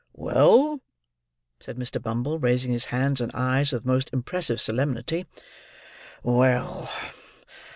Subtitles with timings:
[0.15, 0.81] "Well!"
[1.59, 2.01] said Mr.
[2.01, 5.27] Bumble, raising his hands and eyes with most impressive solemnity.
[6.23, 6.91] "Well!